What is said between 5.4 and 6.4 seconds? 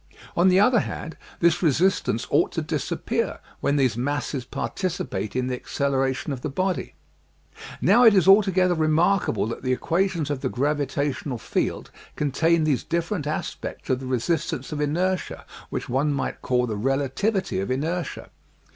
the acceleration